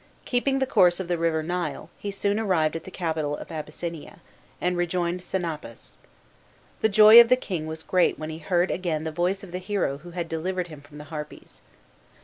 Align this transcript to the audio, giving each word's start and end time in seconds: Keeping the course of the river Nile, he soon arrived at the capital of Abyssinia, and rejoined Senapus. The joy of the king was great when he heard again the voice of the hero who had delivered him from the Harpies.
Keeping 0.25 0.57
the 0.57 0.65
course 0.65 0.99
of 0.99 1.07
the 1.07 1.17
river 1.19 1.43
Nile, 1.43 1.91
he 1.99 2.09
soon 2.09 2.39
arrived 2.39 2.75
at 2.75 2.85
the 2.85 2.89
capital 2.89 3.37
of 3.37 3.51
Abyssinia, 3.51 4.19
and 4.59 4.75
rejoined 4.75 5.21
Senapus. 5.21 5.95
The 6.81 6.89
joy 6.89 7.21
of 7.21 7.29
the 7.29 7.35
king 7.35 7.67
was 7.67 7.83
great 7.83 8.17
when 8.17 8.31
he 8.31 8.39
heard 8.39 8.71
again 8.71 9.03
the 9.03 9.11
voice 9.11 9.43
of 9.43 9.51
the 9.51 9.59
hero 9.59 9.99
who 9.99 10.09
had 10.09 10.27
delivered 10.27 10.69
him 10.69 10.81
from 10.81 10.97
the 10.97 11.03
Harpies. 11.13 11.61